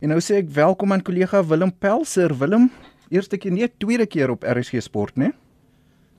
[0.00, 2.32] En nou sê ek welkom aan kollega Willem Pelser.
[2.40, 2.70] Willem,
[3.12, 5.34] eerste keer nee, tweede keer op RSG Sport, né?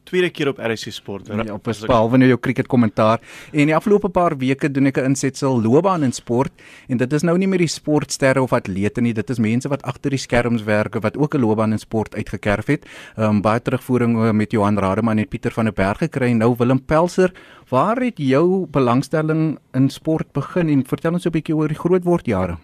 [0.05, 1.31] Tweede keer op RSG Sport.
[1.33, 3.23] Ja, op behalwe nou jou cricket kommentaar.
[3.49, 6.53] En die afgelope paar weke doen ek 'n insetsel loopbaan in sport
[6.89, 9.81] en dit is nou nie meer die sportsterre of atlete nie, dit is mense wat
[9.81, 12.85] agter die skerms werk wat ook 'n loopbaan in sport uitgekerf het.
[13.17, 16.31] Ehm um, baie terugvoering eh, met Johan Rademan en Pieter van der Berg gekry.
[16.33, 17.33] Nou Willem Pelser,
[17.69, 22.25] waar het jou belangstelling in sport begin en vertel ons 'n bietjie oor die grootword
[22.25, 22.57] jare?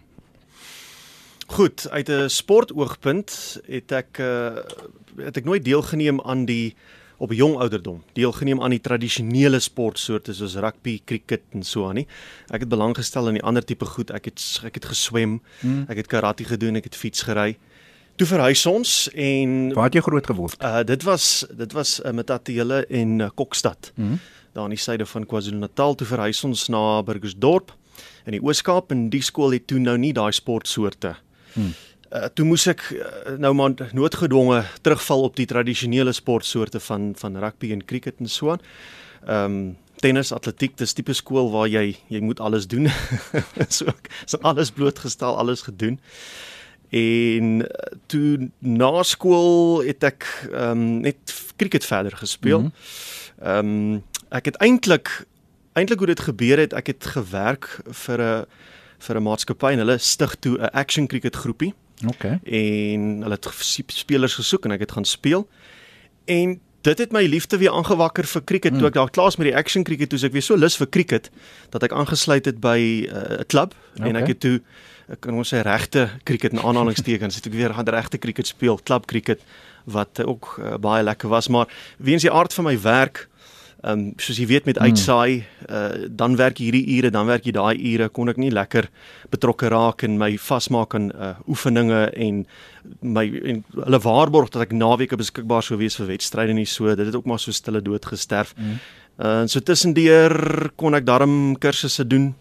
[1.48, 4.56] Goed, uit 'n sportoogpunt het ek uh
[5.18, 6.76] het ek nooit deelgeneem aan die
[7.18, 12.08] op jong ouderdom deelgeneem aan die tradisionele sportsoorte soos rugby, cricket en so aan nie.
[12.54, 14.12] Ek het belang gestel in die ander tipe goed.
[14.12, 15.86] Ek het ek het geswem, hmm.
[15.90, 17.58] ek het karate gedoen, ek het fiets gery.
[18.16, 20.62] Toe verhuis ons en Waar het jy groot geword?
[20.62, 23.92] Uh dit was dit was uh, met Atiele en uh, Kokstad.
[23.96, 24.20] Hmm.
[24.54, 27.74] Daar aan die suide van KwaZulu-Natal toe verhuis ons na Burgersdorp
[28.26, 31.16] in die Oos-Kaap en die skool het toe nou nie daai sportsoorte
[31.58, 31.74] Hmm.
[32.08, 37.36] Uh, toe moes ek uh, nou maar noodgedwonge terugval op die tradisionele sportsoorte van van
[37.44, 38.64] rugby en cricket en so aan.
[39.26, 42.86] Ehm um, tennis, atletiek, dis tipe skool waar jy jy moet alles doen.
[43.78, 45.98] so ek is alles blootgestel, alles gedoen.
[46.96, 52.70] En uh, toe na skool het ek ehm um, net cricket verder gespeel.
[52.70, 52.72] Mhm.
[53.42, 55.10] Ehm mm um, ek het eintlik
[55.78, 58.46] eintlik hoe dit gebeur het, ek het gewerk vir 'n
[59.00, 61.74] vir 'n maatskappy en hulle stig toe 'n action cricket groepie.
[62.06, 62.24] OK.
[62.24, 63.48] En hulle het
[63.88, 65.48] spelers gesoek en ek het gaan speel.
[66.26, 68.80] En dit het my liefde weer aangewakker vir cricket hmm.
[68.80, 70.90] toe ek daar klaar is met die action cricket toe ek weer so lus vir
[70.90, 71.30] cricket
[71.74, 74.10] dat ek aangesluit het by uh, 'n uh, klub okay.
[74.10, 74.62] en ek het toe
[75.08, 78.80] ek kan ons sê regte cricket in aanhalingstekens het ek weer gaan regte cricket speel,
[78.84, 79.42] klub cricket
[79.88, 83.28] wat ook uh, baie lekker was, maar weens die aard van my werk
[83.86, 87.52] Ehm um, soos jy weet met uitsaai, uh, dan werk hierdie ure, dan werk jy
[87.54, 88.88] daai ure, kon ek nie lekker
[89.30, 92.40] betrokke raak in my vasmaak aan uh, oefeninge en
[93.06, 97.06] my en hulle waarborg dat ek naweke beskikbaar sou wees vir wedstryde nie so, dit
[97.06, 98.56] het ook maar so stille dood gesterf.
[98.58, 98.80] Mm.
[99.18, 102.32] Uh so tussendeur kon ek darm kursusse doen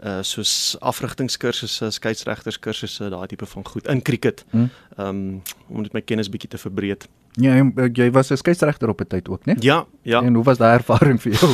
[0.00, 4.44] uh soos afrigtingskursusse, skeieregterskursusse, daai tipe van goed in cricket.
[4.52, 4.72] Mm.
[4.96, 5.22] Um
[5.68, 7.04] om dit my kennis bietjie te verbreek.
[7.36, 9.56] Ja, jy, jy was 'n skeieregter op 'n tyd ook, né?
[9.60, 10.22] Ja, ja.
[10.22, 11.52] En hoe was daai ervaring vir jou?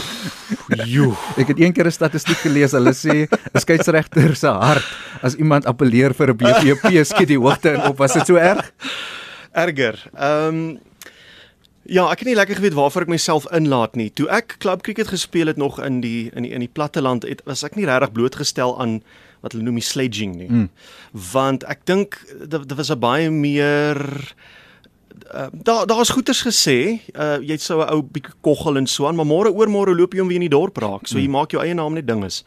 [0.87, 2.73] Jo, ek het een keer 'n statistiek gelees.
[2.73, 4.87] Hulle sê 'n skeieregter se hart
[5.23, 7.99] as iemand appeleer vir 'n BVP skiet die hoogte in op.
[7.99, 8.73] Was dit so erg?
[9.53, 10.11] Erger.
[10.15, 10.79] Ehm um,
[11.83, 14.07] Ja, ek het nie lekker geweet waarvoor ek myself inlaat nie.
[14.15, 17.43] Toe ek klub cricket gespeel het nog in die in die in die platteland, het
[17.45, 19.01] was ek nie regtig blootgestel aan
[19.43, 20.47] wat hulle noem die sledging nie.
[20.47, 20.69] Mm.
[21.33, 23.99] Want ek dink dit was 'n baie meer
[25.35, 29.17] uh, daar daar's goeters gesê, uh, jy sou 'n ou bietjie koggel en so aan,
[29.17, 31.07] maar môre oor môre loop jy om weer in die dorp raak.
[31.07, 31.31] So jy mm.
[31.31, 32.45] maak jou eie naam net ding is.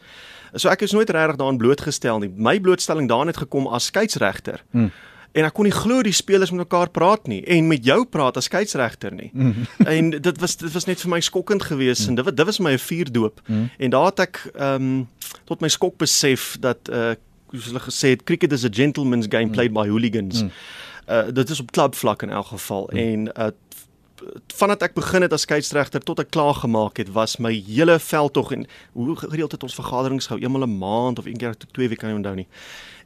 [0.54, 2.30] So ek is nooit regtig daarin blootgestel nie.
[2.36, 4.62] My blootstelling daarin het gekom as skeieregter.
[4.70, 4.90] Mm.
[5.36, 8.36] En ek kon nie glo die spelers met mekaar praat nie en met jou praat
[8.36, 9.30] as skeieregter nie.
[9.34, 9.66] Mm.
[9.96, 12.08] en dit was dit was net vir my skokkend geweest mm.
[12.08, 13.40] en dit dit was my 'n vuurdoop.
[13.46, 13.68] Mm.
[13.78, 15.08] En daar het ek ehm um,
[15.44, 17.14] tot my skok besef dat uh
[17.52, 19.82] soos hulle gesê het cricket is a gentleman's game played mm.
[19.82, 20.42] by hooligans.
[20.42, 20.50] Mm
[21.08, 22.98] uh, dit is op klubvlak in elk geval hmm.
[22.98, 23.46] en uh,
[24.56, 28.32] vandat ek begin het as skeieregter tot ek klaar gemaak het was my hele veld
[28.32, 31.72] tog en hoe gereeld het ons vergaderings gehou eenmal 'n maand of een keer tot
[31.72, 32.48] twee weke kan jy onthou nie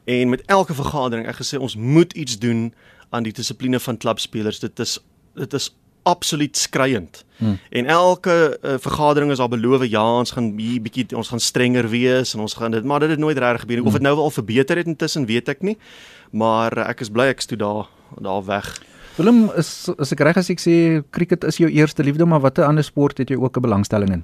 [0.05, 2.73] en met elke vergadering ek gesê ons moet iets doen
[3.09, 4.99] aan die dissipline van klubspelers dit is
[5.35, 5.71] dit is
[6.03, 7.25] absoluut skreiend.
[7.37, 7.59] Hmm.
[7.69, 11.89] En elke uh, vergadering is al beloof ja, ons gaan hier bietjie ons gaan strenger
[11.89, 13.85] wees en ons gaan dit maar dit het nooit reg gebeur nie.
[13.85, 13.93] Hmm.
[13.93, 15.77] Of dit nou al verbeter het intussen weet ek nie.
[16.31, 17.87] Maar uh, ek is bly ek is toe daar
[18.19, 18.69] daar weg.
[19.15, 20.75] Willem is as ek reg as ek sê
[21.11, 24.23] cricket is jou eerste liefde, maar watter ander sport het jy ook 'n belangstelling in?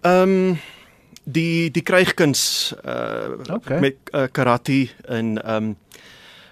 [0.00, 0.58] Ehm um,
[1.24, 3.80] die die krygkuns uh okay.
[3.80, 5.76] met uh, karate en ehm um,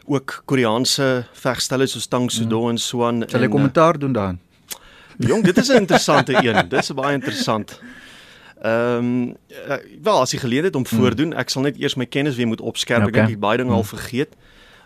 [0.09, 2.69] ook Koreaanse vegstelle soos Tang Soo mm.
[2.69, 3.25] en so aan.
[3.29, 4.39] Sal jy kommentaar doen daarin?
[5.19, 6.69] Jong, dit is 'n interessante een.
[6.69, 7.81] Dit is baie interessant.
[8.63, 9.37] Ehm um,
[10.03, 10.99] wel as jy geleentheid om mm.
[10.99, 13.07] voordoen, ek sal net eers my kennis weer moet opskerp.
[13.07, 13.09] Okay.
[13.09, 13.93] Ek dink ek baie dinge al mm.
[13.95, 14.35] vergeet.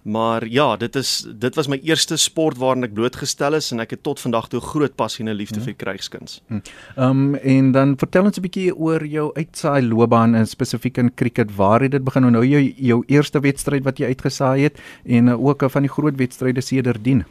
[0.02, 3.94] Maar ja, dit is dit was my eerste sport waarin ek blootgestel is en ek
[3.94, 5.66] het tot vandag toe groot passie en liefde mm.
[5.68, 6.40] vir krygskuns.
[6.50, 6.62] Ehm
[6.96, 11.54] um, en dan vertel ons 'n bietjie oor jou uitsaai loopbaan en spesifiek in cricket.
[11.56, 12.32] Waar het dit begin?
[12.32, 15.92] Nou jou jou eerste wedstryd wat jy uitgesaai het en uh, ook uh, van die
[15.92, 17.24] groot wedstryde sedertdien.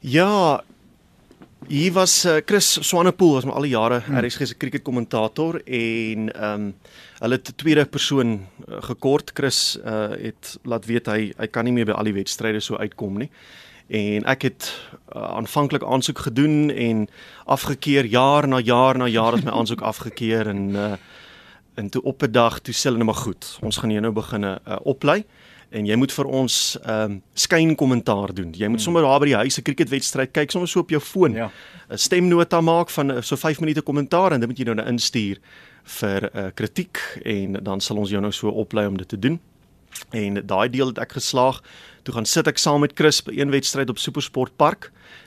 [0.00, 0.62] Ja,
[1.68, 4.16] hier was uh, Chris Swanepoel was my al die jare hmm.
[4.24, 6.74] RSG se cricket kommentator en ehm um,
[7.18, 11.64] hulle het 'n tweede persoon uh, gekort Chris uh, het laat weet hy hy kan
[11.64, 13.30] nie meer by al die wedstryde so uitkom nie.
[13.88, 14.72] En ek het
[15.16, 17.08] uh, aanvanklik aansoek gedoen en
[17.44, 20.92] afgekeur jaar na jaar na jaar is my aansoek afgekeur en uh,
[21.78, 24.12] En toe op 'n dag toe sê hulle nou maar goed, ons gaan jou nou
[24.12, 25.24] begin uh, oplei
[25.70, 28.52] en jy moet vir ons ehm um, skyn kommentaar doen.
[28.56, 31.32] Jy moet sommer daar by die huis 'n cricketwedstryd kyk sommer so op jou foon.
[31.32, 31.50] 'n Ja.
[31.94, 35.38] Stemnota maak van uh, so 5 minute kommentaar en dit moet jy nou nou instuur
[35.84, 39.18] vir 'n uh, kritiek en dan sal ons jou nou so oplei om dit te
[39.18, 39.40] doen.
[40.10, 41.62] En daai deel het ek geslaag.
[42.08, 44.86] Toe gaan sit ek saam met Chris by een wedstryd op Supersport Park.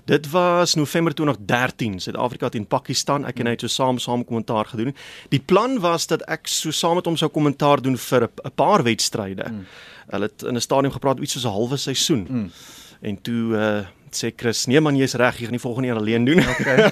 [0.10, 3.28] Dit was November 2013, Suid-Afrika teen Pakistan.
[3.30, 4.96] Ek en hy het so saam saam kommentaar gedoen.
[5.30, 8.82] Die plan was dat ek so saam met hom sou kommentaar doen vir 'n paar
[8.82, 9.46] wedstryde.
[9.46, 9.68] Mm.
[10.10, 12.26] Hulle het in 'n stadium gepraat iets soos 'n halwe seisoen.
[12.30, 12.52] Mm.
[13.02, 16.26] En toe uh sê Chris, nee man, jy's reg, jy gaan die volgende een alleen
[16.26, 16.40] doen.
[16.40, 16.92] Okay.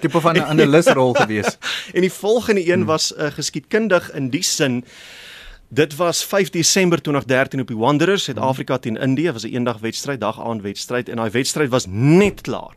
[0.00, 1.58] Tipe van 'n analisrol gewees.
[1.94, 4.84] en die volgende een was 'n uh, geskiedkundig in die sin
[5.68, 10.20] Dit was 5 Desember 2013 op die Wanderers, Suid-Afrika teen Indië, was 'n eendag wedstryd,
[10.20, 12.76] dag aand wedstryd en daai wedstryd was net klaar.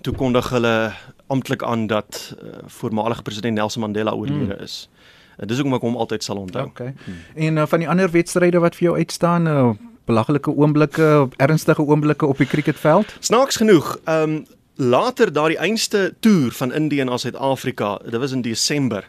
[0.00, 0.92] Toe kondig hulle
[1.26, 4.62] amptelik aan dat uh, voormalige president Nelson Mandela oorlede mm.
[4.62, 4.88] is.
[5.36, 6.66] En dis hoekom ek hom altyd sal onthou.
[6.66, 6.94] Okay.
[7.34, 9.70] En uh, van die ander wedstryde wat vir jou uitstaan, uh,
[10.04, 13.16] belaglike oomblikke, ernstige oomblikke op die cricketveld?
[13.20, 18.42] Snaaks genoeg, ehm um, later daardie einste toer van Indië na Suid-Afrika, dit was in
[18.42, 19.08] Desember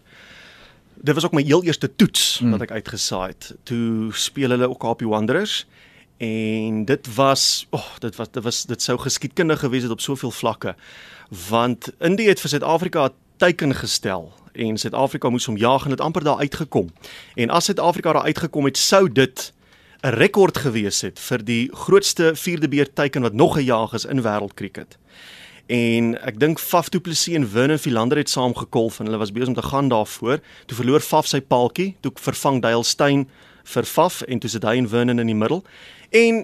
[1.03, 2.51] dit was ook my heel eerste toets hmm.
[2.55, 3.51] wat ek uitgesaai het.
[3.67, 5.65] Toe speel hulle ook die Wanderers
[6.23, 10.31] en dit was oh, dit was dit was dit sou geskiedkundig gewees het op soveel
[10.31, 10.75] vlakke.
[11.49, 16.01] Want Indië het vir Suid-Afrika 'n teiken gestel en Suid-Afrika moes hom jaag en dit
[16.01, 16.93] amper daar uitgekom.
[17.35, 19.53] En as Suid-Afrika daar uitgekom het, sou dit
[20.03, 24.21] 'n rekord gewees het vir die grootste vierde beer teiken wat nog gejaag is in
[24.21, 24.97] wêreldkriket
[25.71, 29.31] en ek dink Faf Du Plessis en Vernon Philander het saam gekolf en hulle was
[29.31, 30.41] besig om te gaan daarvoor.
[30.67, 33.27] Toe verloor Faf sy paaltjie, toe vervang Dale Steyn
[33.63, 35.63] vir Faf en toe sit hy en Vernon in die middel.
[36.11, 36.43] En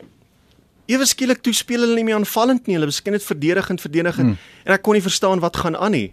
[0.89, 4.39] ewe skielik toe speel hulle nie meer aanvallend nie, hulle beskik net verdedigend verdedigend hmm.
[4.65, 6.07] en ek kon nie verstaan wat gaan aan nie.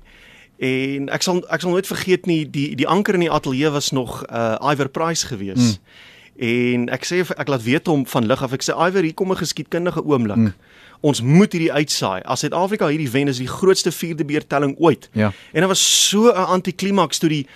[0.59, 3.93] En ek sal ek sal nooit vergeet nie die die anker in die ateljee was
[3.97, 5.77] nog uh Iver Price gewees.
[5.77, 6.05] Hmm.
[6.39, 9.33] En ek sê ek laat weet hom van lig af ek sê Iver hier kom
[9.33, 10.37] 'n geskiedkundige oomblik.
[10.37, 10.55] Hmm
[11.05, 12.23] ons moet hierdie uitsaai.
[12.25, 15.09] As Suid-Afrika hierdie wen is die grootste vierde beertelling ooit.
[15.17, 15.33] Ja.
[15.53, 17.47] En dit was so 'n antiklimaks toe die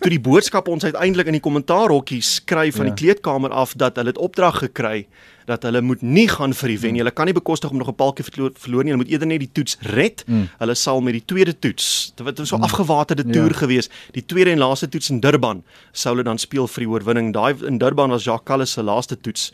[0.00, 2.92] toe die boodskap ons uiteindelik in die kommentaarhokkie skryf van ja.
[2.92, 5.06] die kleedkamer af dat hulle dit opdrag gekry
[5.46, 7.02] dat hulle moet nie gaan vir die wen nie.
[7.02, 8.92] Hulle kan nie bekostig om nog 'n paltjie verloor, verloor nie.
[8.92, 10.24] Hulle moet eerder net die toets red.
[10.26, 10.48] Mm.
[10.58, 12.64] Hulle sal met die tweede toets, was so 'n mm.
[12.64, 13.58] afgewaterde toer ja.
[13.58, 13.88] gewees.
[14.12, 15.62] Die tweede en laaste toets in Durban
[15.92, 17.32] sou hulle dan speel vir die oorwinning.
[17.32, 19.52] Daai in Durban was Jacques Callis se laaste toets.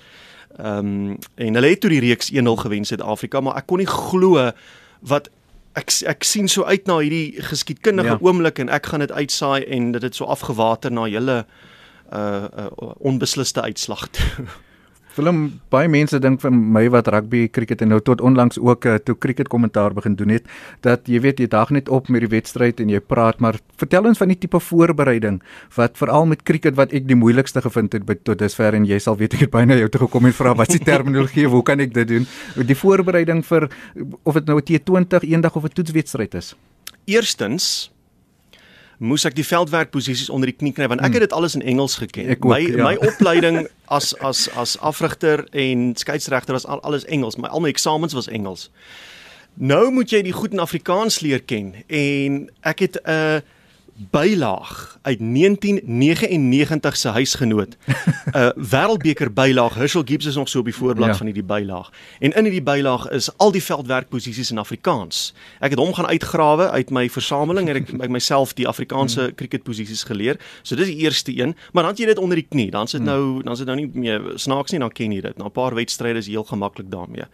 [0.59, 3.87] Ehm um, en hulle het toe die reeks 1-0 gewen Suid-Afrika, maar ek kon nie
[3.87, 4.53] glo
[5.01, 5.31] wat
[5.73, 8.19] ek ek sien so uit na hierdie geskiedkundige ja.
[8.21, 11.45] oomblik en ek gaan dit uitsaai en dit het so afgewater na julle
[12.13, 14.47] uh, uh onbesliste uitslag toe.
[15.17, 18.95] Willem, baie mense dink van my wat rugby, cricket en nou tot onlangs ook uh,
[19.05, 20.47] toe cricket kommentaar begin doen het,
[20.81, 24.09] dat jy weet jy dag net op met die wedstryd en jy praat, maar vertel
[24.09, 25.43] ons van die tipe voorbereiding
[25.77, 28.97] wat veral met cricket wat ek die moeilikste gevind het by tot dusver en jy
[29.05, 31.63] sal weet ek het byna jou toe gekom en vra wat is die terminologie, hoe
[31.63, 32.29] kan ek dit doen?
[32.57, 33.69] Die voorbereiding vir
[34.25, 36.55] of dit nou 'n T20 eendag of 'n toetswedstryd is.
[37.05, 37.92] Eerstens
[39.03, 41.19] moes ek die veldwerkposisies onder die knie kry want ek hmm.
[41.19, 42.29] het dit alles in Engels geken.
[42.37, 42.85] Ook, my ja.
[42.87, 47.37] my opleiding as as as afrigter en skeieregter was al alles Engels.
[47.37, 48.69] My al my eksamens was Engels.
[49.55, 53.41] Nou moet jy die goed in Afrikaans leer ken en ek het 'n uh,
[53.95, 57.77] bylaag uit 1999 se huisgenoot.
[57.87, 57.95] 'n
[58.39, 59.75] uh, Wêreldbeker bylaag.
[59.75, 61.15] Herschel Gibbs is nog so op die voorblad ja.
[61.15, 61.91] van hierdie bylaag.
[62.19, 65.35] En in hierdie bylaag is al die veldwerkposisies in Afrikaans.
[65.61, 70.03] Ek het hom gaan uitgrawe uit my versameling en ek ek myself die Afrikaanse cricketposisies
[70.03, 70.41] geleer.
[70.63, 72.71] So dis die eerste een, maar dan het jy dit onder die knie.
[72.71, 75.37] Dan sit nou dan sit nou nie meer snaaks nie, dan ken jy dit.
[75.37, 77.25] Na 'n paar wedstryde is heel gemaklik daarmee.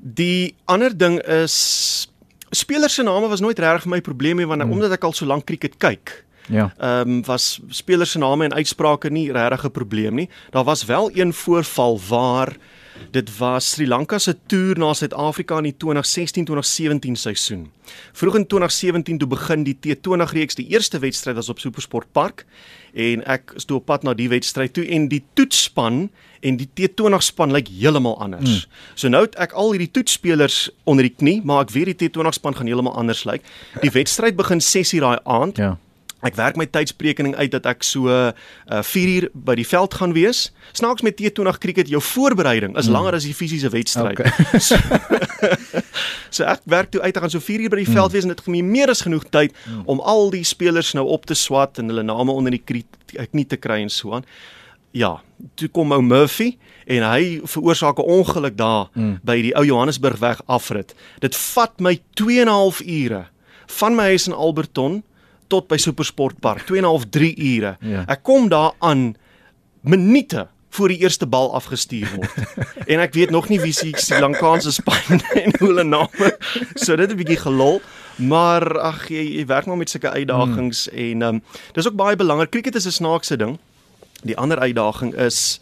[0.00, 2.09] Die ander ding is
[2.50, 4.72] spelers se name was nooit regtig vir my probleem nie want hmm.
[4.72, 6.24] omdat ek al so lank cricket kyk.
[6.50, 6.70] Ja.
[6.78, 10.28] Ehm um, was spelers se name en uitsprake nie regtig 'n probleem nie.
[10.50, 12.56] Daar was wel een voorval waar
[13.10, 17.68] dit was Sri Lanka se toer na Suid-Afrika in die 2016-2017 seisoen.
[18.12, 22.44] Vroeg in 2017 toe begin die T20 reeks, die eerste wedstryd was op Supersport Park
[22.94, 26.08] en ek is toe op pad na die wedstryd toe en die toetsspan
[26.46, 28.64] en die T20 span lyk heeltemal anders.
[28.64, 28.80] Mm.
[28.94, 32.38] So nou het ek al hierdie toetsspelers onder die knie, maar ek weet die T20
[32.38, 33.44] span gaan heeltemal anders lyk.
[33.84, 35.56] Die wedstryd begin 6:00 daai aand.
[35.60, 35.76] Ja.
[36.26, 38.32] Ek werk my tydspreking uit dat ek so uh
[38.84, 40.50] 4 uur by die veld gaan wees.
[40.72, 42.92] Snaaks met T20 cricket jou voorbereiding is mm.
[42.92, 44.20] langer as die fisiese wedstryd.
[44.20, 44.30] Okay.
[44.68, 44.76] so,
[46.36, 48.14] so ek werk toe uit te gaan so 4 uur by die veld mm.
[48.14, 49.82] wees en dit gee my meer as genoeg tyd mm.
[49.90, 53.56] om al die spelers nou op te swat en hulle name onder die knie te
[53.60, 54.28] kry en so aan
[54.90, 55.20] ja,
[55.54, 56.56] toe kom ou Murphy
[56.90, 59.20] en hy veroorsaak 'n ongeluk daar mm.
[59.22, 60.94] by die ou Johannesburgweg afrit.
[61.20, 63.28] Dit vat my 2 en 'n half ure
[63.66, 65.02] van my huis in Alberton
[65.50, 67.76] tot by Supersportpark, 2 en 'n half 3 ure.
[67.80, 68.04] Ja.
[68.06, 69.14] Ek kom daar aan
[69.82, 72.34] minute voor die eerste bal afgestuur word.
[72.92, 76.30] en ek weet nog nie wie se Sri Lankaanse span en hoe hulle name.
[76.74, 77.80] So dit 'n bietjie gelol.
[78.20, 80.98] Maar ag jy, jy werk maar met sulke uitdagings hmm.
[80.98, 81.42] en ehm um,
[81.72, 82.50] dis ook baie belangrik.
[82.50, 83.58] Cricket is 'n snaakse ding.
[84.22, 85.60] Die ander uitdaging is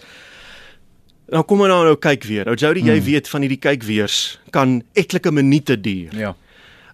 [1.29, 2.45] nou kom ons nou nou kyk weer.
[2.45, 2.89] Nou Jody, hmm.
[2.89, 6.13] jy weet van hierdie kyk weers kan etlike minute duur.
[6.17, 6.35] Ja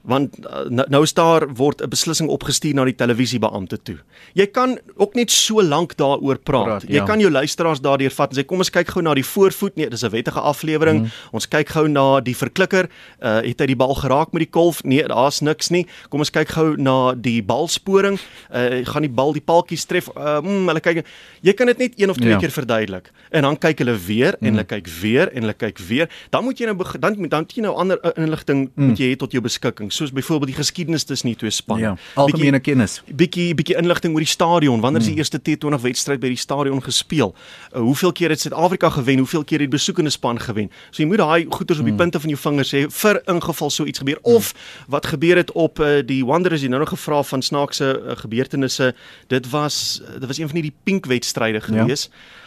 [0.04, 3.98] want uh, nou staar word 'n beslissing opgestuur na die televisiebeampte toe.
[4.34, 6.64] Jy kan ook net so lank daaroor praat.
[6.64, 7.04] praat jy ja.
[7.04, 9.76] kan jou luisteraars daardeur vat en sê kom ons kyk gou na die voorvoet.
[9.76, 11.00] Nee, dis 'n wettige aflewering.
[11.00, 11.10] Mm.
[11.32, 12.88] Ons kyk gou na die verklikker.
[13.20, 14.82] Uh het hy die bal geraak met die kolf?
[14.84, 15.86] Nee, daar's niks nie.
[16.08, 18.18] Kom ons kyk gou na die balsporing.
[18.52, 20.08] Uh gaan die bal die paaltjies tref?
[20.16, 21.06] Uh mm, hulle kyk
[21.40, 22.38] jy kan dit net een of twee ja.
[22.38, 23.10] keer verduidelik.
[23.30, 24.54] En dan kyk hulle weer en mm.
[24.54, 26.08] hulle kyk weer en hulle kyk weer.
[26.30, 28.86] Dan moet jy nou dan dan moet jy nou ander inligting mm.
[28.88, 31.82] moet jy hê tot jou beskikking soos byvoorbeeld die geskiedenis tussen die twee spanne.
[31.82, 33.00] Ja, algemene kennis.
[33.06, 34.82] Bietjie bietjie inligting oor die stadion.
[34.84, 35.22] Wanneer is die hmm.
[35.22, 37.34] eerste T20 wedstryd by die stadion gespeel?
[37.72, 39.24] Uh, hoeveel keer het Suid-Afrika gewen?
[39.24, 40.70] Hoeveel keer het die besoekende span gewen?
[40.90, 42.02] So jy moet daai goeters op die hmm.
[42.02, 44.38] punte van jou vingers hê vir ingeval so iets gebeur hmm.
[44.38, 44.52] of
[44.88, 48.94] wat gebeur het op uh, die Wanderers jy nou nog gevra van snaakse uh, gebeurtenisse.
[49.32, 52.08] Dit was dit was een van die pink wedstryde gewees.
[52.10, 52.42] Ja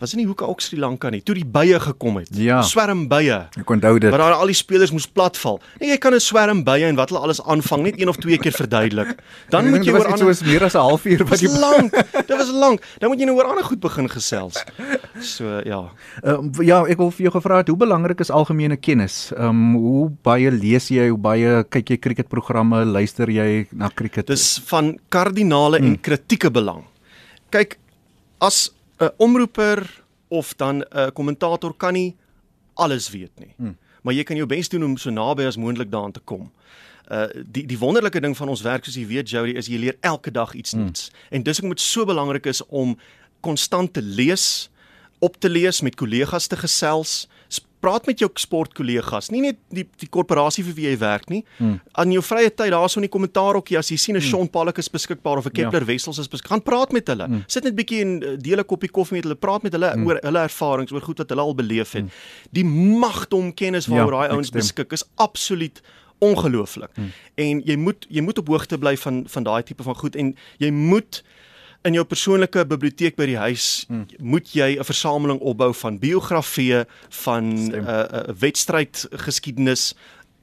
[0.00, 1.20] was in die hoeke ook Sri Lanka nie.
[1.20, 2.30] Toe die bye gekom het.
[2.32, 2.62] Ja.
[2.64, 3.36] Swerm bye.
[3.60, 4.08] Ek onthou dit.
[4.10, 5.60] Maar daar al die spelers moes platval.
[5.80, 8.38] Nee, jy kan 'n swerm bye en wat hulle alles aanvang net een of twee
[8.38, 9.18] keer verduidelik.
[9.50, 11.92] Dan moet jy oor ander soos meer as 'n halfuur wat jy lank.
[12.28, 12.80] Dit was lank.
[12.98, 14.64] Dan moet jy nou oor ander goed begin gesels.
[15.20, 15.92] So ja.
[16.24, 19.32] Uh, ja, ek wil vir jou gevra het hoe belangrik is algemene kennis?
[19.36, 24.26] Ehm um, hoe baie lees jy, hoe baie kyk jy cricketprogramme, luister jy na cricket?
[24.26, 25.86] Dis van kardinale hmm.
[25.86, 26.84] en kritieke belang.
[27.50, 27.76] Kyk,
[28.40, 32.16] as 'n omroeper of dan 'n kommentator kan nie
[32.74, 33.54] alles weet nie.
[33.56, 33.78] Hmm.
[34.02, 36.52] Maar jy kan jou bes doen om so naby as moontlik daaraan te kom.
[37.10, 39.96] Uh die die wonderlike ding van ons werk soos jy weet Jody is jy leer
[40.00, 40.84] elke dag iets hmm.
[40.84, 41.10] nuuts.
[41.30, 42.98] En dis hoekom dit so belangrik is om
[43.40, 44.70] konstant te lees,
[45.18, 47.28] op te lees, met kollegas te gesels,
[47.80, 51.40] praat met jou sportkollegas, nie net die die korporasie vir wie jy werk nie.
[51.58, 51.78] Hmm.
[51.98, 54.30] Aan jou vrye tyd, daarso in die kommentaarhokkie as jy sien 'n hmm.
[54.30, 55.64] Sean Pollock is beskikbaar of 'n ja.
[55.64, 55.86] Kepler ja.
[55.86, 57.26] Wessels is beskikbaar, gaan praat met hulle.
[57.26, 57.44] Hmm.
[57.46, 60.06] Sit net bietjie en uh, deel 'n koppie koffie met hulle, praat met hulle hmm.
[60.06, 62.02] oor hulle ervarings, oor goed wat hulle al beleef het.
[62.02, 62.52] Hmm.
[62.52, 65.80] Die magte om kennis waaroor ja, daai ouens beskik is absoluut
[66.20, 66.90] ongelooflik.
[66.94, 67.12] Hmm.
[67.34, 70.36] En jy moet jy moet op hoogte bly van van daai tipe van goed en
[70.58, 71.22] jy moet
[71.88, 74.06] in jou persoonlike biblioteek by die huis hmm.
[74.20, 76.84] moet jy 'n versameling opbou van biografieë
[77.24, 79.94] van 'n uh, uh, wedstryd geskiedenis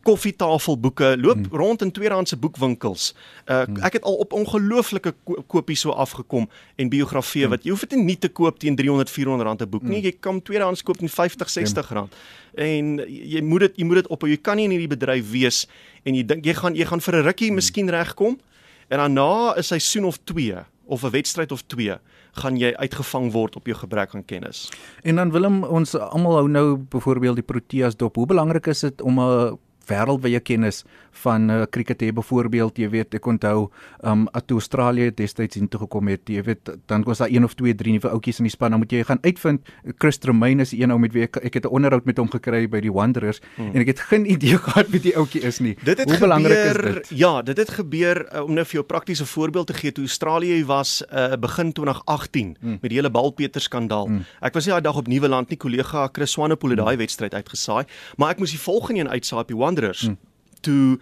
[0.07, 1.57] koffietafelboeke loop hmm.
[1.59, 3.11] rond in tweedehandse boekwinkels.
[3.45, 3.81] Uh, hmm.
[3.83, 7.55] Ek het al op ongelooflike ko kopies so afgekom en biografieë hmm.
[7.55, 9.91] wat jy hoef dit nie te koop teen 300 400 rand 'n boek hmm.
[9.91, 10.01] nie.
[10.07, 12.15] Jy kan tweedehands koop teen 50 60 rand.
[12.55, 15.67] En jy moet dit jy moet dit op jy kan nie in hierdie bedryf wees
[16.03, 17.55] en jy dink jy gaan jy gaan vir 'n rukkie hmm.
[17.55, 18.39] miskien regkom
[18.87, 21.97] en dan na 'n seisoen of 2 of 'n wedstryd of 2
[22.31, 24.69] gaan jy uitgevang word op jou gebrek aan kennis.
[25.03, 28.15] En dan Willem ons almal hou nou byvoorbeeld die Proteas dop.
[28.15, 29.57] Hoe belangrik is dit om 'n
[29.89, 30.83] wêreldwye kennis
[31.23, 33.67] van uh, cricket hê byvoorbeeld jy weet ek onthou
[34.05, 37.55] um at Australië destyds in toe gekom het jy weet dan was daar een of
[37.57, 40.73] twee drie nuwe ouetjies in die span dan moet jy gaan uitvind Chris Tremaine is
[40.75, 43.41] een ou met wie ek, ek het 'n onderhoud met hom gekry by die Wanderers
[43.55, 43.73] hmm.
[43.73, 46.77] en ek het geen idee gehad wie die ouetjie is nie dit hoe belangrik is
[46.77, 50.05] dit ja dit het gebeur uh, om nou vir jou praktiese voorbeeld te gee toe
[50.05, 52.77] Australië was uh, begin 2018 hmm.
[52.81, 54.25] met die hele Balpeter skandaal hmm.
[54.41, 56.87] ek was nie daai dag op Nieuweland nie kollega Chris Swanepoel het hmm.
[56.87, 57.85] daai wedstryd uitgesaai
[58.17, 60.17] maar ek moes die volgende een uitsaai op die Wanderers hmm
[60.59, 60.99] toe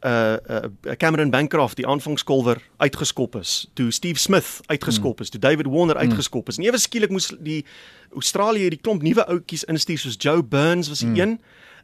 [0.00, 5.66] uh, uh Cameron Bancroft die aanvangskolwer uitgeskop is, toe Steve Smith uitgeskop is, toe David
[5.66, 6.08] Warner hmm.
[6.08, 6.58] uitgeskop is.
[6.58, 7.64] En ewe skielik moes die
[8.14, 11.20] Australië hierdie klomp nuwe ouetjies instuur soos Joe Burns was die mm.
[11.20, 11.38] een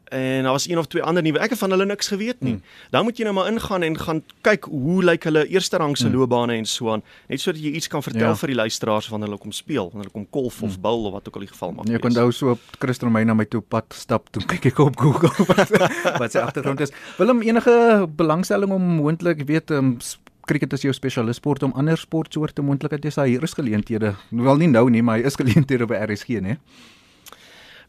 [0.09, 1.39] en daar was een of twee ander nuwe.
[1.39, 2.53] Ek het van hulle niks geweet nie.
[2.53, 2.63] Hmm.
[2.89, 6.15] Dan moet jy nou maar ingaan en gaan kyk hoe lyk hulle eerste rangse hmm.
[6.15, 8.35] loopbane en so aan, net sodat jy iets kan vertel ja.
[8.35, 10.81] vir die luisteraars van hulle kom speel, wanneer hulle kom golf of hmm.
[10.81, 12.03] bowl of wat ook al die geval mag nee, wees.
[12.03, 14.99] Ek onthou so op Christen my na my toe pad stap toe kyk ek op
[14.99, 15.73] Google wat
[16.19, 16.93] wat sy agtergrond is.
[17.17, 17.73] Willem enige
[18.17, 19.97] belangstelling om moontlik weet um,
[20.43, 24.11] Cricket is jou spesialis sport om ander sportsoorte moontlik te sê hier is geleenthede.
[24.29, 26.57] Wel nie nou nie, maar hy is geleenthede by RSG, né?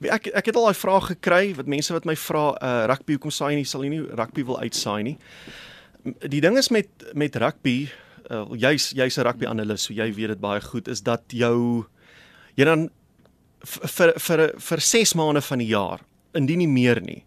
[0.00, 3.30] Ek ek het al daai vraag gekry wat mense wat my vra uh rugby hoekom
[3.30, 5.18] saai nie sal jy nie rugby wil uitsaai nie.
[6.04, 7.88] Die ding is met met rugby
[8.30, 11.86] uh jy's jy's 'n rugby analis, so jy weet dit baie goed is dat jou
[12.56, 12.90] jy dan
[13.64, 16.00] vir vir vir 6 maande van die jaar
[16.34, 17.24] indien nie meer nie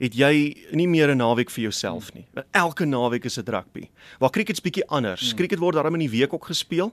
[0.00, 2.26] het jy nie meer 'n naweek vir jouself nie.
[2.52, 3.90] Elke naweek is dit rugby.
[4.18, 5.28] Waar cricket's bietjie anders.
[5.28, 5.36] Hmm.
[5.36, 6.92] Cricket word daarom in die week ook gespeel.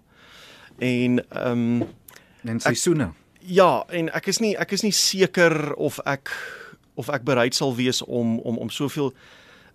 [0.80, 1.88] En ehm um,
[2.44, 3.04] en seisoene.
[3.04, 6.30] Ek, Ja, en ek is nie ek is nie seker of ek
[7.00, 9.14] of ek bereid sal wees om om om soveel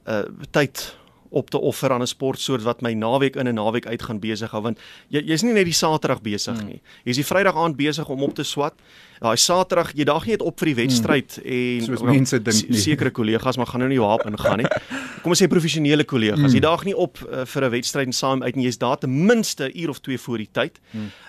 [0.06, 0.22] uh
[0.54, 0.94] tyd
[1.30, 4.50] op te offer aan 'n sportsoort wat my naweek in en naweek uit gaan besig
[4.50, 4.78] hou want
[5.08, 6.80] jy jy's nie net die Saterdag besig nie.
[7.04, 8.74] Jy's die Vrydag aand besig om op te swat.
[9.20, 12.78] Daai Saterdag jy daag nie net op vir die wedstryd en Soos mense dink nie.
[12.78, 14.66] sekere kollegas maar gaan nou nie waarop ingaan nie.
[15.22, 16.52] Kom ons sê professionele kollegas.
[16.52, 19.26] Jy daag nie op uh, vir 'n wedstryd en saam uit en jy's daar ten
[19.26, 20.80] minste 'n uur of 2 voor die tyd.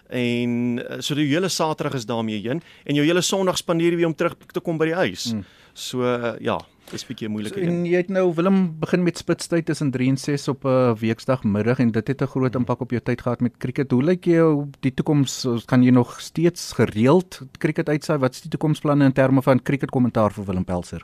[0.09, 3.95] En uh, so die hele Saterdag is daarmee heen en jou hele Sondag spandeer jy
[3.97, 5.33] weer om terug te kom by die huis.
[5.73, 6.57] So uh, ja,
[6.91, 7.70] dis 'n bietjie moeilike So, een.
[7.70, 10.96] en jy het nou Willem begin met spitstyd tussen 3 en 6 op 'n uh,
[10.96, 13.91] weekdagmiddag en dit het 'n groot impak op jou tyd gehad met cricket.
[13.91, 15.48] Hoe lyk jou die toekoms?
[15.65, 18.20] Kan jy nog steeds gereeld cricket uitsaai?
[18.20, 21.03] Wat is die toekomsplanne in terme van cricket kommentaar vir Willem Pelser?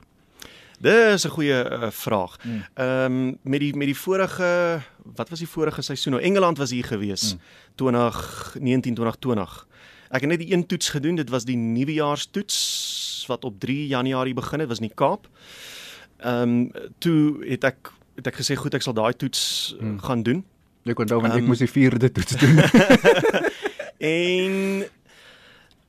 [0.79, 2.37] Dis 'n goeie uh, vraag.
[2.73, 4.81] Ehm um, met die met die vorige
[5.15, 6.13] wat was die vorige seisoen?
[6.13, 7.35] Nou Engeland was hier gewees.
[7.75, 9.67] 2019 2020.
[10.09, 11.15] Ek het net die een toets gedoen.
[11.15, 15.27] Dit was die nuwejaarstoets wat op 3 Januarie begin het, was in die Kaap.
[16.17, 20.23] Ehm um, toe het ek het ek gesê goed, ek sal daai toets uh, gaan
[20.23, 20.43] doen.
[20.85, 22.59] Ek onthou want ek Ehm, moes die vierde toets doen.
[24.03, 24.85] En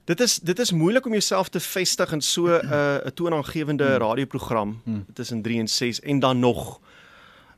[0.04, 3.96] dit is dit is moeilik om jouself te vestig in so 'n uh, 'n toonaangewende
[3.96, 6.80] radioprogram tussen 3 en 6 en dan nog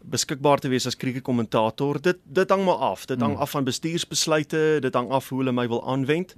[0.00, 2.00] beskikbaar te wees as kriketkommentator.
[2.00, 3.04] Dit dit hang maar af.
[3.04, 6.35] Dit hang af van bestuursbesluite, dit hang af hoe hulle my wil aanwend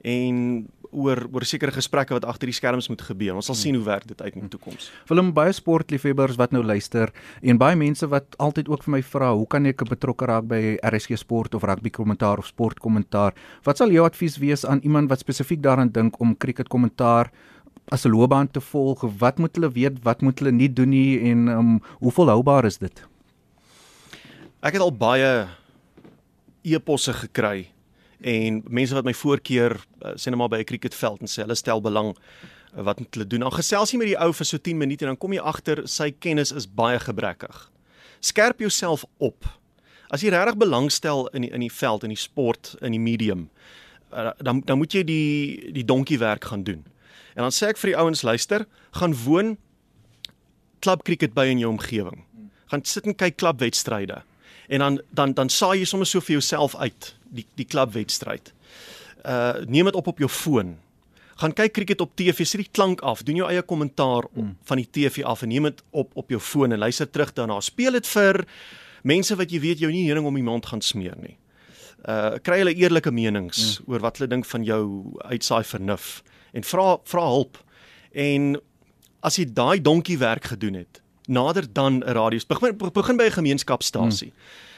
[0.00, 3.34] en oor oor sekere gesprekke wat agter die skerms moet gebeur.
[3.40, 4.90] Ons sal sien hoe werk dit uit in die toekoms.
[5.08, 9.32] Willem baie sportliefhebbers wat nou luister en baie mense wat altyd ook vir my vra,
[9.36, 13.36] hoe kan ek betrokke raak by RSG Sport of rugby kommentaar of sportkommentaar?
[13.64, 17.32] Wat sal jou advies wees aan iemand wat spesifiek daaraan dink om cricketkommentaar
[17.90, 19.04] as 'n loopbaan te volg?
[19.18, 22.78] Wat moet hulle weet, wat moet hulle nie doen nie en um, hoe volhoubaar is
[22.78, 23.02] dit?
[24.62, 25.48] Ek het al baie
[26.62, 27.72] e-posse gekry
[28.22, 31.58] en mense wat my voorkeur uh, sê net maar by 'n cricketveld en sê hulle
[31.58, 33.40] stel belang uh, wat moet hulle doen.
[33.40, 35.82] Dan gesels jy met die ou vir so 10 minute en dan kom jy agter
[35.86, 37.70] sy kennis is baie gebrekkig.
[38.20, 39.44] Skerp jouself op.
[40.10, 43.50] As jy regtig belangstel in die, in die veld in die sport in die medium,
[44.12, 46.84] uh, dan dan moet jy die die donkie werk gaan doen.
[47.34, 49.56] En dan sê ek vir die ouens luister, gaan woon
[50.80, 52.24] klub cricket by in jou omgewing.
[52.72, 54.22] Gaan sit en kyk klubwedstryde.
[54.68, 58.52] En dan dan dan saai jy sommer so vir jouself uit die die klubwedstryd.
[59.26, 60.76] Uh neem dit op op jou foon.
[61.42, 64.78] Gaan kyk cricket op TV, sit die klank af, doen jou eie kommentaar op, van
[64.78, 67.60] die TV af en neem dit op op jou foon en luister terug daarna.
[67.60, 68.44] Speel dit vir
[69.02, 71.36] mense wat jy weet jou nie heuning om die mond gaan smeer nie.
[72.08, 73.90] Uh kry hulle eerlike menings mm.
[73.90, 74.84] oor wat hulle dink van jou
[75.24, 76.22] uitsaai vernuf
[76.52, 77.58] en vra vra hulp.
[78.12, 78.56] En
[79.22, 83.30] as jy daai donkie werk gedoen het, nader dan 'n radio begin begin by 'n
[83.32, 84.32] gemeenskapstasie.
[84.32, 84.70] Hmm.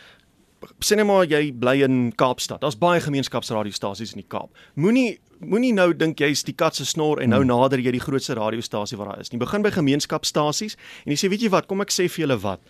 [0.80, 2.60] Sê net maar jy bly in Kaapstad.
[2.60, 4.50] Daar's baie gemeenskapsradiostasies in die Kaap.
[4.74, 7.48] Moenie moenie nou dink jy's die kat se snor en nou Hmm.
[7.48, 9.38] nader jy die grootste radiostasie wat daar is nie.
[9.38, 12.60] Begin by gemeenskapstasies en jy sê weet jy wat, kom ek sê vir julle wat.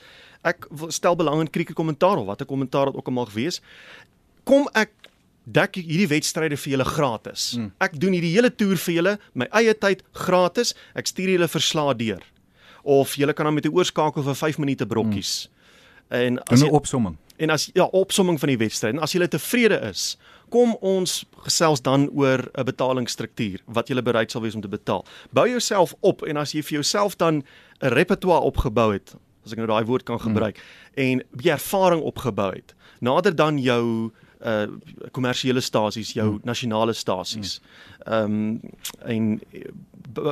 [0.45, 3.61] Ek stel belang in krieke kommentaar of watter kommentaar dit ook al mag wees.
[4.45, 4.91] Kom ek
[5.47, 7.55] dek hierdie wedstryde vir julle gratis.
[7.57, 7.73] Mm.
[7.81, 10.75] Ek doen hierdie hele toer vir julle, my eie tyd gratis.
[10.95, 12.23] Ek stuur julle verslae deur.
[12.85, 15.49] Of julle kan dan met 'n oorskakel vir 5 minute brokkies.
[15.49, 15.55] Mm.
[16.09, 17.17] En as jy, 'n opsomming.
[17.37, 18.95] en as ja, opsomming van die wedstryd.
[18.95, 20.17] En as jy tevrede is,
[20.49, 25.05] kom ons gesels dan oor 'n betalingsstruktuur wat jy bereid sal wees om te betaal.
[25.31, 27.43] Bou jouself op en as jy vir jouself dan
[27.81, 31.03] 'n repertoire opgebou het, as ek nou daai woord kan gebruik, mm.
[31.03, 34.13] en 'n ervaring opgebou het, nader dan jou
[34.45, 34.67] uh
[35.15, 36.41] kommersiële stasies, jou mm.
[36.45, 37.61] nasionale stasies.
[38.05, 38.61] Ehm um,
[39.05, 39.41] en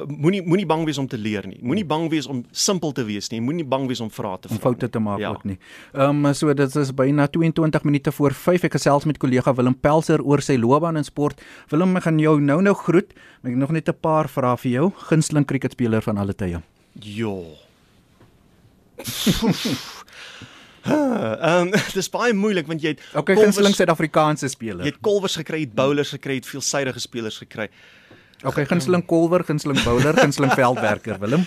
[0.06, 1.58] moenie moenie bang wees om te leer nie.
[1.62, 3.40] Moenie bang wees om simpel te wees nie.
[3.40, 4.56] Moenie bang wees om vrae te vra.
[4.56, 5.30] om foute te maak Ja.
[5.30, 5.58] ook nie.
[5.92, 9.74] Ehm um, so dit is byna 22 minute voor 5 ek gesels met kollega Willem
[9.80, 11.40] Pelser oor sy loopbaan in sport.
[11.68, 13.12] Willem, ek gaan jou nou nou groet.
[13.42, 14.92] Ek het nog net 'n paar vrae vir jou.
[15.08, 16.62] Gunsteling cricketspeler van alle tye.
[17.00, 17.36] Ja.
[20.84, 24.84] Ehm dis baie moeilik want jy het Okay, gunsteling Suid-Afrikaanse jy speler.
[24.84, 27.68] het kolwers gekry, jy het bowlers gekry, jy het veelsidige spelers gekry.
[28.44, 31.44] Okay, gunsteling kolwer, gunsteling bowler, gunsteling veldwerker, Willem.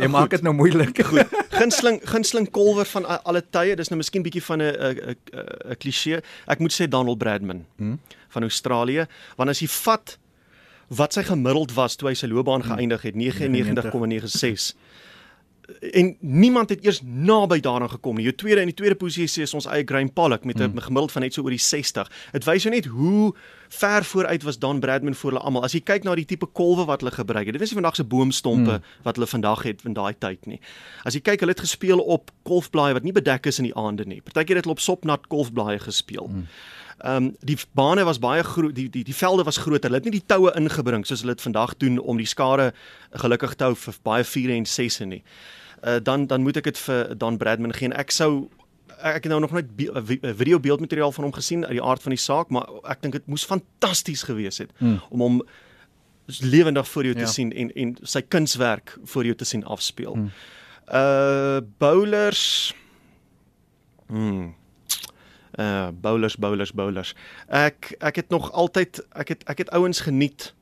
[0.00, 0.96] Jy maak dit nou moeilik.
[1.04, 1.28] Goed.
[1.52, 5.16] Gunsteling gunsteling kolwer van alle tye, dis nou miskien bietjie van 'n 'n
[5.72, 6.22] 'n kliseë.
[6.48, 7.98] Ek moet sê Donald Bradman Hmm.
[8.30, 10.18] van Australië, want as jy vat
[10.88, 14.74] wat sy gemiddeld was toe hy sy loopbaan geëindig het, 99,96
[15.80, 18.24] en niemand het eers naby daaraan gekom nie.
[18.24, 20.78] Jou tweede in die tweede posisie is ons eie Graham Pollock met 'n mm.
[20.78, 22.10] gemiddeld van net so oor die 60.
[22.32, 23.34] Dit wys jou net hoe
[23.68, 25.62] ver vooruit was Don Bradman voor hulle almal.
[25.62, 27.52] As jy kyk na die tipe kolwe wat hulle gebruik het.
[27.52, 28.82] Dit is nie vandag se boomstompe mm.
[29.02, 30.60] wat hulle vandag het in daai tyd nie.
[31.04, 34.04] As jy kyk, hulle het gespeel op golfblaaie wat nie bedek is in die aande
[34.04, 34.22] nie.
[34.22, 36.28] Partykeer het hulle op sopnat golfblaaie gespeel.
[36.28, 36.46] Mm.
[36.98, 39.88] Ehm um, die bane was baie groot, die die die velde was groter.
[39.88, 42.72] Hulle het nie die toue ingebring soos hulle dit vandag doen om die skare
[43.12, 45.22] gelukkig te hou vir baie 4 en 6 nie.
[45.86, 48.48] Uh, dan dan moet ek dit vir Don Bradman gee en ek sou
[48.98, 49.70] ek het nou nog net
[50.36, 53.26] video beeldmateriaal van hom gesien uit die aard van die saak, maar ek dink dit
[53.30, 54.98] moes fantasties gewees het hmm.
[55.10, 55.42] om hom
[56.42, 57.30] lewendig voor jou te ja.
[57.30, 60.18] sien en en sy kunswerk voor jou te sien afspeel.
[60.18, 60.30] Hmm.
[60.88, 62.74] Uh bowlers
[64.08, 64.54] Hmm.
[65.58, 67.14] Uh bowlers bowlers bowlers.
[67.48, 70.52] Ek ek het nog altyd ek het ek het ouens geniet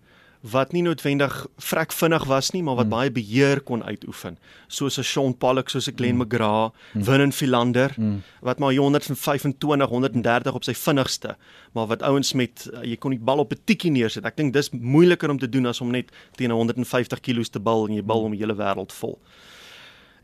[0.46, 2.94] wat nie noodwendig vrek vinnig was nie, maar wat mm.
[2.94, 4.38] baie beheer kon uitoefen.
[4.68, 6.22] Soos 'n Sean Pollock, soos 'n Glenn mm.
[6.22, 7.04] McGrath, mm.
[7.04, 8.22] Vernon Philander mm.
[8.40, 11.37] wat maar 125, 130 op sy vinnigste,
[11.72, 14.24] maar wat ouens met uh, jy kon die bal op 'n tikkie neersit.
[14.24, 17.87] Ek dink dis moeiliker om te doen as om net teen 150 kg te bal
[17.87, 19.18] en jy bal om die hele wêreld vol.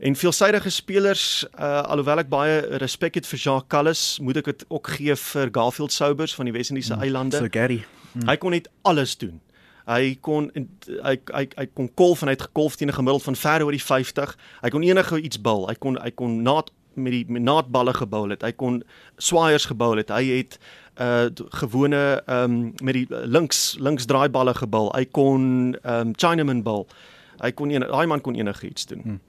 [0.03, 4.65] En veelsidige spelers, uh, alhoewel ek baie respek het vir Jacques Callis, moet ek dit
[4.67, 7.05] ook gee vir Garfield Sobers van die Wes-Indiese mm.
[7.05, 7.39] Eilande.
[7.39, 7.85] So Gary.
[8.11, 8.27] Mm.
[8.27, 9.39] Hy kon net alles doen.
[9.87, 13.39] Hy kon hy hy hy kon kolf en hy het gekolf teen 'n gemiddeld van
[13.45, 14.35] ver oor die 50.
[14.59, 15.67] Hy kon enige iets bil.
[15.71, 18.43] Hy kon hy kon naad met die met naadballe gebou het.
[18.43, 18.83] Hy kon
[19.17, 20.11] swaaiers gebou het.
[20.11, 20.59] Hy het
[20.99, 21.31] uh
[21.63, 24.89] gewone ehm um, met die links links draaiballe gebou.
[24.91, 26.87] Hy kon ehm um, Chinaman bil.
[27.39, 29.01] Hy kon een daai man kon enige iets doen.
[29.01, 29.21] Hmm.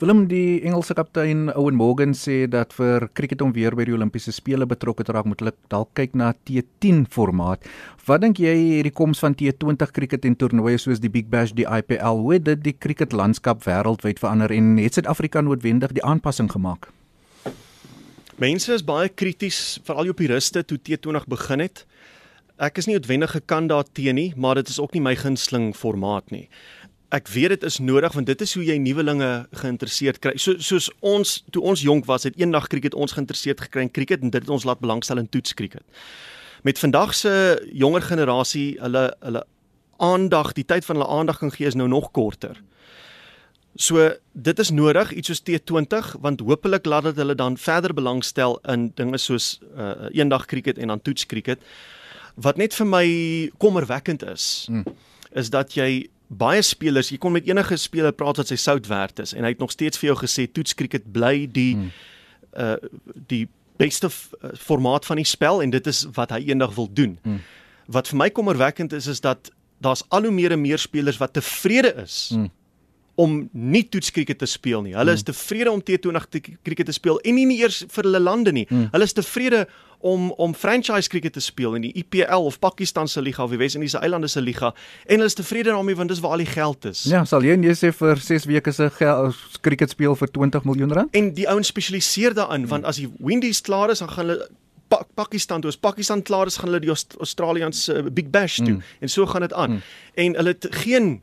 [0.00, 4.32] Willem die Engelse kaptein Owen Morgan sê dat vir cricket om weer by die Olimpiese
[4.34, 7.62] spele betrokke te raak moet hulle dalk kyk na T10 formaat.
[8.08, 11.68] Wat dink jy hierdie koms van T20 cricket en toernooie soos die Big Bash, die
[11.68, 16.90] IPL, hoe dit die cricket landskap wêreldwyd verander en het Suid-Afrika noodwendig die aanpassing gemaak?
[18.42, 21.86] Mense is baie krities, veral die puriste toe T20 begin het.
[22.58, 26.34] Ek is nie noodwendig gekant daarteen nie, maar dit is ook nie my gunsteling formaat
[26.34, 26.48] nie
[27.14, 30.34] ek weet dit is nodig want dit is hoe jy nuwelinge geïnteresseerd kry.
[30.40, 34.24] So soos ons toe ons jonk was, het eendag krieket ons geïnteresseerd gekry in krieket
[34.24, 35.84] en dit het ons laat belangstel in toetskrieket.
[36.64, 37.32] Met vandag se
[37.72, 39.44] jonger generasie, hulle hulle
[40.02, 42.58] aandag, die tyd van hulle aandag kan gee is nou nog korter.
[43.76, 48.58] So dit is nodig iets soos T20 want hopelik laat dit hulle dan verder belangstel
[48.70, 51.62] in dinge soos uh, eendag krieket en dan toetskrieket.
[52.34, 53.06] Wat net vir my
[53.62, 54.86] kommerwekkend is, hmm.
[55.30, 59.20] is dat jy baie spelers, jy kon met enige speler praat wat sy sout werd
[59.22, 61.92] is en hy het nog steeds vir jou gesê toetskriket bly die hmm.
[62.58, 62.76] uh
[63.28, 67.16] die beste uh, formaat van die spel en dit is wat hy eendag wil doen.
[67.24, 67.40] Hmm.
[67.90, 69.50] Wat vir my kommerwekkend is is dat
[69.82, 72.52] daar's al hoe meer en meer spelers wat tevrede is hmm
[73.14, 74.94] om nie toetskriket te speel nie.
[74.96, 75.32] Hulle is hmm.
[75.32, 78.64] tevrede om T20 kriket te speel en nie, nie eers vir hulle lande nie.
[78.68, 78.88] Hmm.
[78.94, 79.64] Hulle is tevrede
[80.04, 83.60] om om franchise kriket te speel in die IPL of Pakistan se liga of die
[83.60, 84.74] Wes-Indiese eilande se liga
[85.06, 87.06] en hulle is tevrede daarmee want dis waar al die geld is.
[87.08, 88.90] Ja, sal jy net sê vir 6 weke se
[89.64, 91.16] kriket speel vir 20 miljoen rand?
[91.16, 94.50] En die ouens spesialiseer daarin want as die Windies klaar is dan gaan hulle
[94.92, 98.76] pa Pakistan toe as Pakistan klaar is gaan hulle die Australiese uh, Big Bash toe
[98.76, 98.82] mm.
[99.00, 99.78] en so gaan dit aan.
[99.78, 99.80] Mm.
[100.14, 101.22] En hulle het geen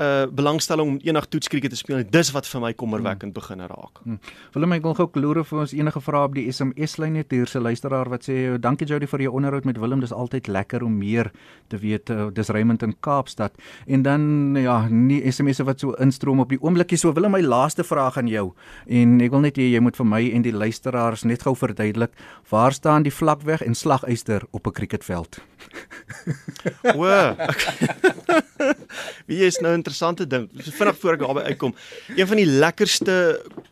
[0.00, 4.00] uh belangstelling om eendag toetskriket te speel en dis wat vir my kommerwekkend begin raak.
[4.04, 4.18] Hmm.
[4.54, 7.46] Willem ek wil gou kloere vir ons enige vrae op die SMS lyn net hier
[7.50, 10.96] se luisteraar wat sê dankie Jody vir jou onderhoud met Willem dis altyd lekker om
[10.96, 11.30] meer
[11.68, 13.52] te weet uh, dis Raymond in Kaapstad
[13.86, 17.84] en dan ja nie SMS'e wat so instroom op die oomblikie so Willem my laaste
[17.84, 18.54] vraag aan jou
[18.88, 22.16] en ek wil net hê jy moet vir my en die luisteraars net gou verduidelik
[22.48, 25.42] waar staan die vlakweg en slaguister op 'n kriketveld?
[26.94, 27.02] O.
[29.26, 30.48] Wie is nou interessante ding.
[30.54, 31.74] Vinnig voor ek daarby uitkom,
[32.14, 33.16] een van die lekkerste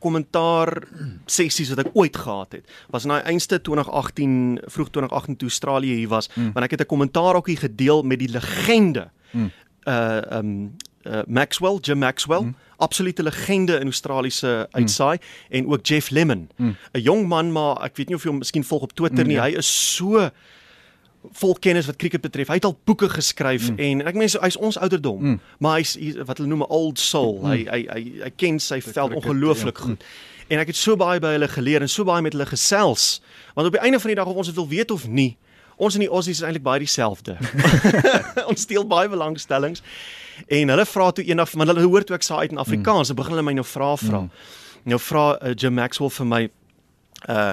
[0.02, 0.82] kommentaar
[1.30, 5.96] sessies wat ek ooit gehad het, was in daai eindste 2018, vroeg 2018 toe Australië
[6.02, 6.52] hier was, mm.
[6.56, 9.10] want ek het 'n kommentaarokkie gedeel met die legende.
[9.30, 9.50] Mm.
[9.84, 10.76] Uh um
[11.06, 12.54] uh, Maxwell, Jim Maxwell, mm.
[12.76, 15.56] absolute legende in Australiese uitsaai mm.
[15.56, 16.76] en ook Jeff Lemon, 'n mm.
[16.92, 19.36] jong man maar ek weet nie of jy hom miskien volg op Twitter mm, nie.
[19.36, 19.44] Ja.
[19.44, 20.30] Hy is so
[21.40, 22.48] vol kennis wat cricket betref.
[22.48, 23.78] Hy het al boeke geskryf mm.
[23.78, 25.38] en ek meen hy's ons ouderdom, mm.
[25.58, 27.40] maar hy's hy, wat hulle noem 'n old soul.
[27.42, 27.50] Mm.
[27.50, 29.84] Hy, hy hy hy ken sy veld ongelooflik ja.
[29.90, 30.04] goed.
[30.50, 33.20] En ek het so baie by hulle geleer en so baie met hulle gesels.
[33.54, 35.36] Want op die einde van die dag of ons dit wil weet of nie,
[35.76, 37.36] ons in die Aussies is eintlik baie dieselfde.
[38.50, 39.84] ons deel baie belangstellings.
[40.48, 43.20] En hulle vra toe eendag, want hulle hoor toe ek sê uit in Afrikaans, mm.
[43.20, 44.24] begin hulle my nou vra vra.
[44.24, 44.56] Mm.
[44.90, 46.42] Nou vra uh, Jim Maxwell vir my
[47.28, 47.52] uh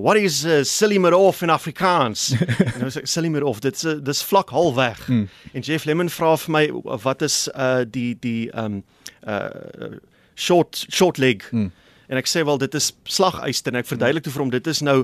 [0.00, 2.32] what is uh, silly merof in Afrikaans?
[2.80, 5.02] nou sê silly merof, dit's uh, dis vlak halfweg.
[5.08, 5.26] Mm.
[5.52, 6.64] En Jeff Lemon vra vir my
[7.04, 8.82] wat is uh die die um
[9.28, 9.98] uh
[10.34, 11.44] short short leg.
[11.52, 11.70] Mm.
[12.12, 14.82] En ek sê wel dit is slaguister en ek verduidelik toe vir hom dit is
[14.84, 15.02] nou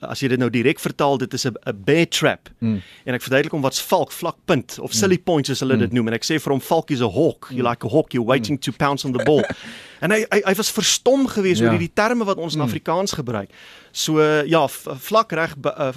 [0.00, 2.48] as jy dit nou direk vertaal, dit is 'n 'n bear trap.
[2.58, 2.82] Mm.
[3.04, 5.22] En ek verduidelik hom wat's valk, vlakpunt of silly mm.
[5.24, 5.80] point soos hulle mm.
[5.80, 7.48] dit noem en ek sê vir hom valk is a hawk.
[7.50, 7.68] You mm.
[7.68, 8.62] like a hawk, you're waiting mm.
[8.62, 9.44] to pounce on the ball.
[10.02, 11.66] en hy hy hy was verstom geweest ja.
[11.66, 12.60] oor hierdie terme wat ons in.
[12.60, 13.50] Afrikaans gebruik.
[13.92, 14.62] So ja,
[15.04, 15.90] vlak reg uh,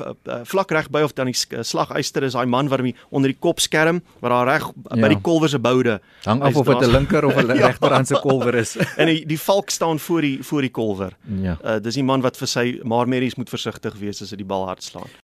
[0.44, 3.64] vlak reg by of dan die slaguister is daai man wat hom onder die kop
[3.64, 5.00] skerm, wat daar reg ja.
[5.00, 6.00] by die kolwer se boude.
[6.26, 7.68] Hang af of dit 'n linker of 'n ja.
[7.68, 8.76] regterhand se kolwer is.
[9.02, 11.16] en die die valk staan voor die voor die kolwer.
[11.42, 11.58] Ja.
[11.64, 14.48] Uh, dis die man wat vir sy maar merries moet versigtig wees as hy die
[14.48, 15.12] bal hard slaan.